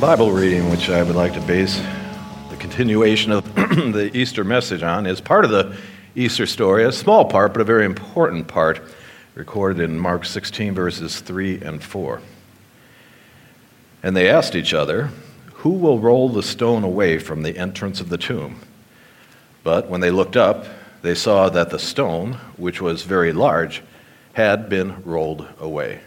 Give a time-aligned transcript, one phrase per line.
[0.00, 1.82] Bible reading, which I would like to base
[2.50, 5.76] the continuation of the Easter message on, is part of the
[6.14, 8.80] Easter story, a small part, but a very important part,
[9.34, 12.22] recorded in Mark 16, verses 3 and 4.
[14.04, 15.10] And they asked each other,
[15.54, 18.60] Who will roll the stone away from the entrance of the tomb?
[19.64, 20.64] But when they looked up,
[21.02, 23.82] they saw that the stone, which was very large,
[24.34, 26.02] had been rolled away.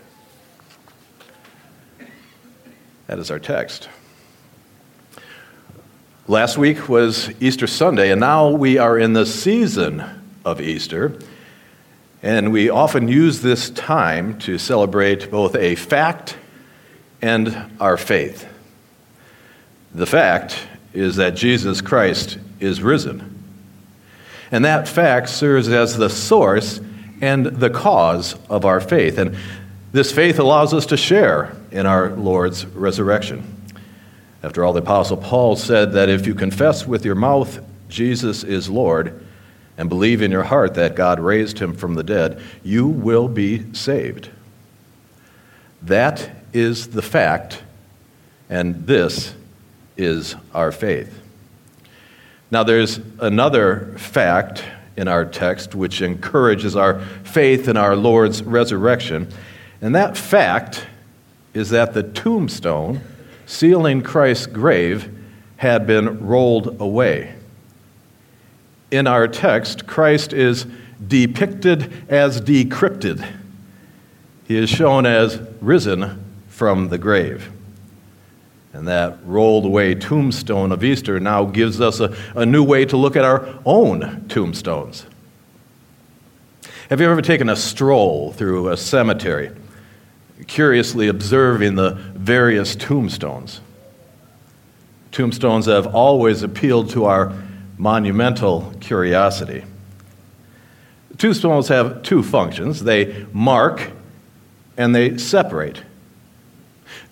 [3.11, 3.89] That is our text.
[6.29, 10.01] Last week was Easter Sunday, and now we are in the season
[10.45, 11.19] of Easter.
[12.23, 16.37] And we often use this time to celebrate both a fact
[17.21, 18.47] and our faith.
[19.93, 23.43] The fact is that Jesus Christ is risen.
[24.51, 26.79] And that fact serves as the source
[27.19, 29.17] and the cause of our faith.
[29.17, 29.35] And
[29.91, 33.43] this faith allows us to share in our Lord's resurrection.
[34.43, 37.59] After all, the Apostle Paul said that if you confess with your mouth
[37.91, 39.23] Jesus is Lord
[39.77, 43.71] and believe in your heart that God raised him from the dead, you will be
[43.73, 44.29] saved.
[45.83, 47.61] That is the fact,
[48.49, 49.33] and this
[49.97, 51.19] is our faith.
[52.49, 54.63] Now, there's another fact
[54.97, 59.29] in our text which encourages our faith in our Lord's resurrection,
[59.81, 60.85] and that fact
[61.53, 63.01] is that the tombstone
[63.45, 65.09] sealing Christ's grave
[65.57, 67.35] had been rolled away.
[68.89, 70.65] In our text, Christ is
[71.05, 73.25] depicted as decrypted.
[74.47, 77.51] He is shown as risen from the grave.
[78.73, 82.95] And that rolled away tombstone of Easter now gives us a, a new way to
[82.97, 85.05] look at our own tombstones.
[86.89, 89.51] Have you ever taken a stroll through a cemetery?
[90.47, 93.61] Curiously observing the various tombstones.
[95.11, 97.33] Tombstones have always appealed to our
[97.77, 99.63] monumental curiosity.
[101.17, 103.91] Tombstones have two functions they mark
[104.77, 105.81] and they separate.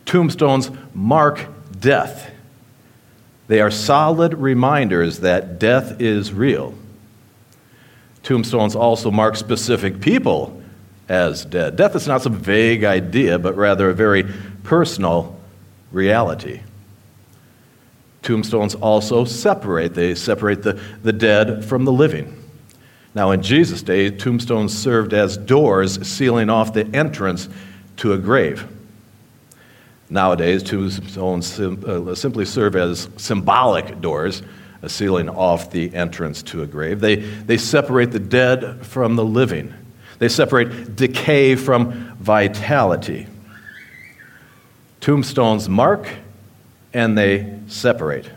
[0.05, 1.47] Tombstones mark
[1.79, 2.31] death.
[3.47, 6.73] They are solid reminders that death is real.
[8.23, 10.58] Tombstones also mark specific people
[11.09, 11.75] as dead.
[11.75, 14.23] Death is not some vague idea, but rather a very
[14.63, 15.37] personal
[15.91, 16.61] reality.
[18.21, 22.35] Tombstones also separate, they separate the, the dead from the living.
[23.15, 27.49] Now, in Jesus' day, tombstones served as doors sealing off the entrance
[27.97, 28.67] to a grave.
[30.11, 34.43] Nowadays, tombstones uh, simply serve as symbolic doors,
[34.83, 36.99] uh, sealing off the entrance to a grave.
[36.99, 39.73] They, they separate the dead from the living.
[40.19, 43.27] They separate decay from vitality.
[44.99, 46.07] Tombstones mark
[46.93, 48.29] and they separate.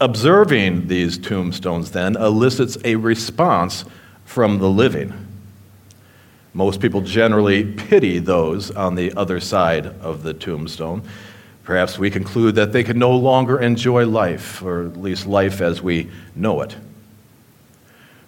[0.00, 3.84] Observing these tombstones then elicits a response
[4.24, 5.12] from the living.
[6.52, 11.02] Most people generally pity those on the other side of the tombstone.
[11.64, 15.80] Perhaps we conclude that they can no longer enjoy life, or at least life as
[15.80, 16.74] we know it.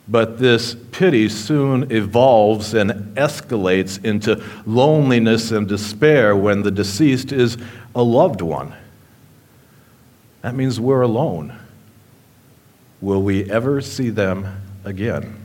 [0.09, 7.57] But this pity soon evolves and escalates into loneliness and despair when the deceased is
[7.95, 8.75] a loved one.
[10.43, 11.57] That means we're alone.
[13.01, 14.47] Will we ever see them
[14.85, 15.37] again?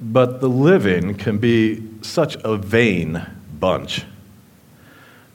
[0.00, 3.26] But the living can be such a vain
[3.58, 4.04] bunch.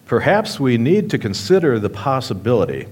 [0.06, 2.88] Perhaps we need to consider the possibility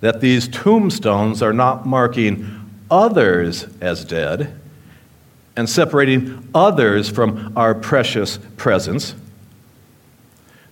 [0.00, 2.59] that these tombstones are not marking
[2.90, 4.58] others as dead
[5.56, 9.14] and separating others from our precious presence.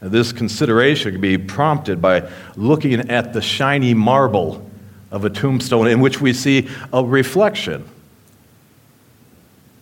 [0.00, 4.68] Now, this consideration can be prompted by looking at the shiny marble
[5.10, 7.84] of a tombstone in which we see a reflection,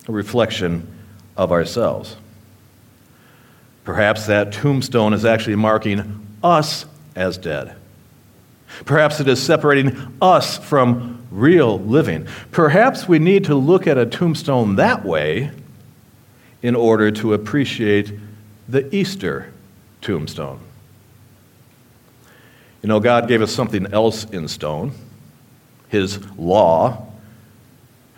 [0.08, 0.86] a reflection
[1.36, 2.16] of ourselves.
[3.84, 7.76] Perhaps that tombstone is actually marking us as dead.
[8.84, 12.26] Perhaps it is separating us from real living.
[12.50, 15.50] Perhaps we need to look at a tombstone that way
[16.62, 18.12] in order to appreciate
[18.68, 19.52] the Easter
[20.00, 20.60] tombstone.
[22.82, 24.92] You know, God gave us something else in stone
[25.88, 27.06] His law.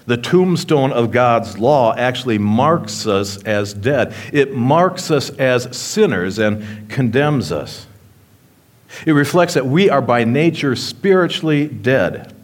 [0.07, 6.39] The tombstone of God's law actually marks us as dead, it marks us as sinners
[6.39, 7.88] and condemns us.
[9.07, 12.35] It reflects that we are by nature spiritually dead.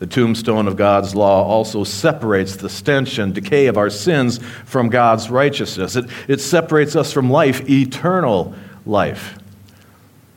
[0.00, 4.88] The tombstone of God's law also separates the stench and decay of our sins from
[4.88, 5.94] God's righteousness.
[5.94, 8.54] It, it separates us from life, eternal
[8.86, 9.38] life.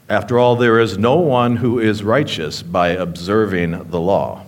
[0.10, 4.46] After all, there is no one who is righteous by observing the law.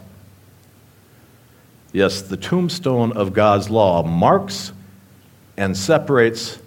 [1.94, 4.74] Yes, the tombstone of God's law marks
[5.56, 6.60] and separates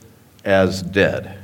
[0.43, 1.38] as dead.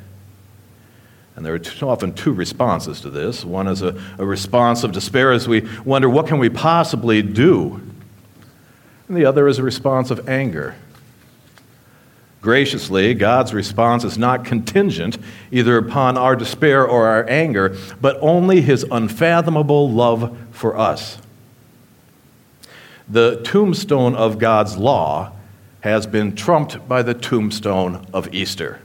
[1.37, 3.45] And there are too often two responses to this.
[3.45, 7.81] One is a, a response of despair as we wonder, what can we possibly do?
[9.09, 10.77] And the other is a response of anger.
[12.41, 15.19] Graciously, God's response is not contingent
[15.51, 21.19] either upon our despair or our anger, but only his unfathomable love for us.
[23.09, 25.33] The tombstone of God's law
[25.81, 28.81] has been trumped by the tombstone of Easter.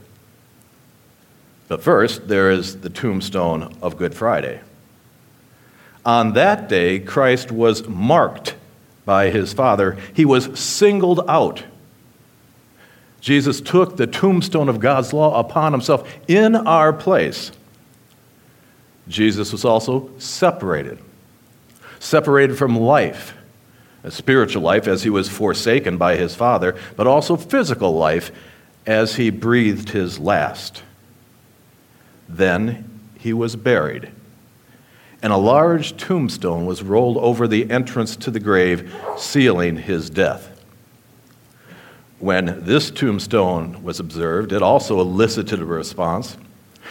[1.70, 4.60] But first, there is the tombstone of Good Friday.
[6.04, 8.56] On that day, Christ was marked
[9.04, 11.62] by his Father, he was singled out.
[13.20, 17.52] Jesus took the tombstone of God's law upon himself in our place.
[19.06, 20.98] Jesus was also separated,
[22.00, 23.32] separated from life,
[24.02, 28.32] a spiritual life as he was forsaken by his Father, but also physical life
[28.86, 30.82] as he breathed his last.
[32.30, 34.10] Then he was buried,
[35.22, 40.46] and a large tombstone was rolled over the entrance to the grave, sealing his death.
[42.20, 46.36] When this tombstone was observed, it also elicited a response.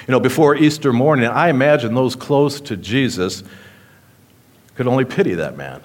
[0.07, 3.43] You know, before Easter morning, I imagine those close to Jesus
[4.75, 5.81] could only pity that man.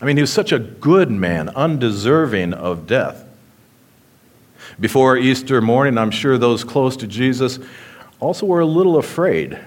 [0.00, 3.24] I mean, he was such a good man, undeserving of death.
[4.78, 7.58] Before Easter morning, I'm sure those close to Jesus
[8.20, 9.58] also were a little afraid.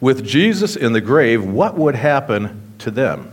[0.00, 3.32] With Jesus in the grave, what would happen to them?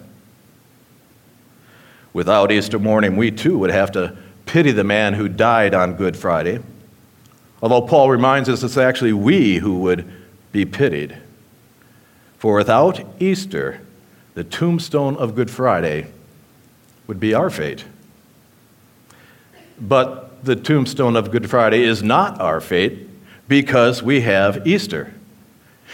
[2.14, 4.16] Without Easter morning, we too would have to
[4.46, 6.60] pity the man who died on Good Friday.
[7.62, 10.10] Although Paul reminds us it's actually we who would
[10.52, 11.18] be pitied.
[12.38, 13.82] For without Easter,
[14.36, 16.08] the tombstone of Good Friday
[17.08, 17.86] would be our fate.
[19.80, 23.10] But the tombstone of Good Friday is not our fate
[23.48, 25.14] because we have Easter.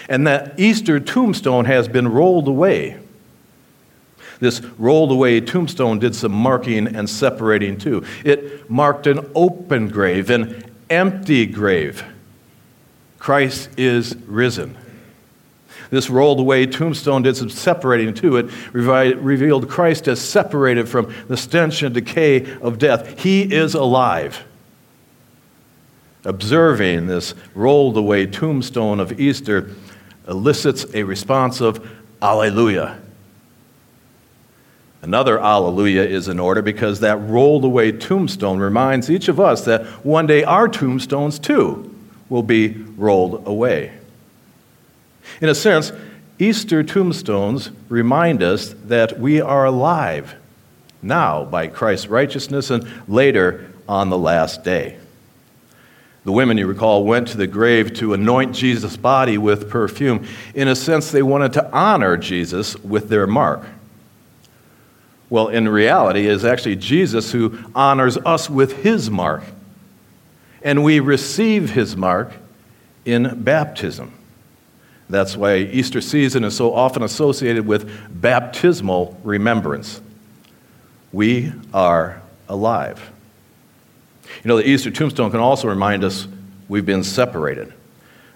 [0.07, 2.98] And that Easter tombstone has been rolled away.
[4.40, 8.06] This rolled away tombstone did some marking and separating too.
[8.24, 12.04] It marked an open grave, an empty grave.
[13.18, 14.78] Christ is risen.
[15.90, 18.38] This rolled away tombstone did some separating too.
[18.38, 23.19] It revealed Christ as separated from the stench and decay of death.
[23.19, 24.46] He is alive
[26.25, 29.71] observing this rolled away tombstone of Easter
[30.27, 31.89] elicits a response of
[32.21, 33.00] Alleluia.
[35.01, 39.86] Another Alleluia is in order because that rolled away tombstone reminds each of us that
[40.06, 41.95] one day our tombstones too
[42.27, 43.94] will be rolled away.
[45.42, 45.92] In a sense,
[46.38, 50.36] Easter tombstones remind us that we are alive
[51.01, 54.98] now by Christ's righteousness and later on the last day.
[56.25, 60.27] The women, you recall, went to the grave to anoint Jesus' body with perfume.
[60.54, 63.63] In a sense, they wanted to honor Jesus with their mark.
[65.30, 69.43] Well, in reality, it is actually Jesus who honors us with his mark.
[70.62, 72.34] And we receive his mark
[73.05, 74.12] in baptism.
[75.10, 77.89] That's why Easter season is so often associated with
[78.22, 80.01] baptismal remembrance.
[81.12, 83.12] We are alive.
[84.43, 86.27] You know, the Easter tombstone can also remind us
[86.67, 87.74] we've been separated,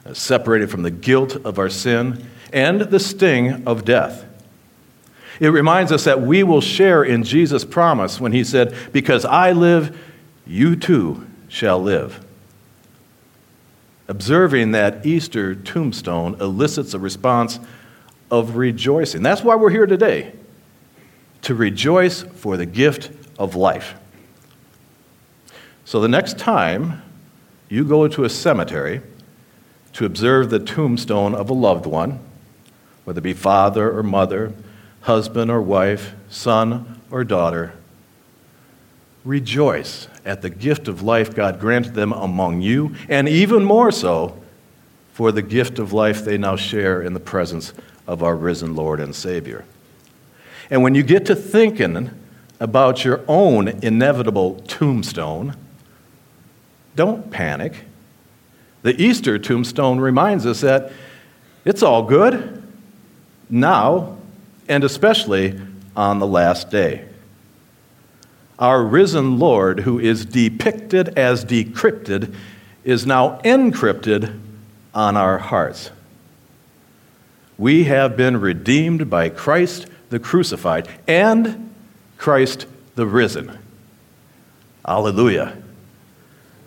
[0.06, 4.26] uh, separated from the guilt of our sin and the sting of death.
[5.40, 9.52] It reminds us that we will share in Jesus' promise when he said, Because I
[9.52, 9.98] live,
[10.46, 12.24] you too shall live.
[14.08, 17.60] Observing that Easter tombstone elicits a response
[18.30, 19.24] of rejoicing.
[19.24, 20.34] That's why we're here today,
[21.44, 23.96] to rejoice for the gift of life.
[25.86, 27.02] So the next time
[27.70, 29.02] you go to a cemetery
[29.94, 32.20] to observe the tombstone of a loved one,
[33.04, 34.54] whether it be father or mother,
[35.02, 37.74] husband or wife, son or daughter,
[39.26, 44.42] rejoice at the gift of life God granted them among you, and even more so
[45.14, 47.74] for the gift of life they now share in the presence
[48.08, 49.64] of our risen Lord and Savior.
[50.70, 52.10] And when you get to thinking
[52.60, 55.56] about your own inevitable tombstone,
[56.96, 57.74] don't panic.
[58.82, 60.92] The Easter tombstone reminds us that
[61.66, 62.62] it's all good
[63.50, 64.18] now
[64.68, 65.60] and especially
[65.96, 67.06] on the last day.
[68.60, 72.34] Our risen Lord, who is depicted as decrypted,
[72.84, 74.40] is now encrypted
[74.94, 75.92] on our hearts.
[77.58, 81.74] We have been redeemed by Christ the crucified and
[82.18, 83.58] Christ the risen.
[84.86, 85.63] Alleluia.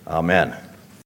[0.07, 0.66] Amen.